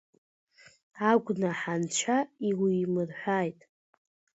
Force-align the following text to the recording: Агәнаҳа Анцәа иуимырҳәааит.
Агәнаҳа 1.09 1.73
Анцәа 1.77 2.17
иуимырҳәааит. 2.49 3.59